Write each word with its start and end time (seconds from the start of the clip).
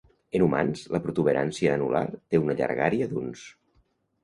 En 0.37 0.45
humans, 0.45 0.85
la 0.95 1.01
protuberància 1.03 1.75
anular 1.77 2.03
té 2.15 2.41
una 2.47 2.57
llargària 2.63 3.13
d'uns. 3.15 3.47